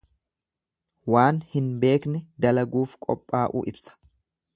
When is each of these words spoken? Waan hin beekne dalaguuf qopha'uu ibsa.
Waan 1.15 1.41
hin 1.51 1.67
beekne 1.83 2.21
dalaguuf 2.47 2.97
qopha'uu 3.09 3.63
ibsa. 3.73 3.95